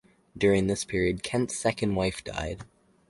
[0.35, 2.61] During this period, Kent's second wife died.